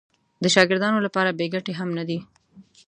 د 0.43 0.45
شاګردانو 0.55 0.99
لپاره 1.05 1.35
بې 1.37 1.47
ګټې 1.53 1.73
هم 1.79 1.89
نه 1.97 2.03
دي. 2.09 2.19